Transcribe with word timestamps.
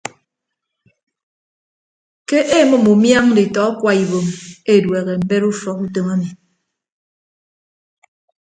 Ke 2.27 2.39
emʌm 2.59 2.83
umiañ 2.93 3.25
nditọ 3.31 3.59
akwa 3.69 3.91
ibom 4.03 4.27
edueehe 4.73 5.13
mbet 5.21 5.43
ufọk 5.51 5.77
utom 5.85 6.07
emi. 6.13 6.29